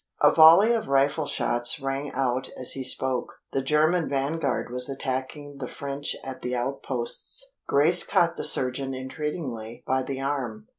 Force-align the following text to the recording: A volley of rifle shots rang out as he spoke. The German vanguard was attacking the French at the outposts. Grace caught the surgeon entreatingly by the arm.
A 0.23 0.31
volley 0.31 0.73
of 0.73 0.87
rifle 0.87 1.27
shots 1.27 1.79
rang 1.79 2.11
out 2.13 2.49
as 2.57 2.71
he 2.71 2.83
spoke. 2.83 3.35
The 3.51 3.61
German 3.61 4.09
vanguard 4.09 4.71
was 4.71 4.89
attacking 4.89 5.57
the 5.59 5.67
French 5.67 6.15
at 6.23 6.41
the 6.41 6.55
outposts. 6.55 7.45
Grace 7.67 8.03
caught 8.03 8.35
the 8.35 8.43
surgeon 8.43 8.95
entreatingly 8.95 9.83
by 9.85 10.01
the 10.01 10.19
arm. 10.19 10.69